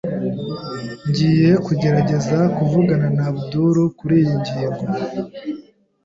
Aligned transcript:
Ngiye 1.07 1.51
kugerageza 1.65 2.39
kuvugana 2.55 3.07
na 3.17 3.23
Abdul 3.31 3.75
kuriyi 3.97 4.33
ngingo. 4.39 4.83